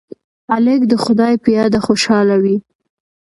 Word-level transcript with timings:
هلک 0.51 0.81
د 0.87 0.93
خدای 1.03 1.33
په 1.43 1.49
یاد 1.57 1.73
خوشحاله 1.85 2.35
وي. 2.43 2.57